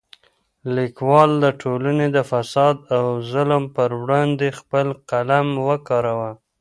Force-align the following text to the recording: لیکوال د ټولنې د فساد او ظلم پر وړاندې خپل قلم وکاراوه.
لیکوال 0.75 1.31
د 1.43 1.45
ټولنې 1.61 2.07
د 2.15 2.17
فساد 2.31 2.75
او 2.97 3.05
ظلم 3.31 3.63
پر 3.75 3.89
وړاندې 4.01 4.47
خپل 4.59 4.87
قلم 5.11 5.47
وکاراوه. 5.67 6.31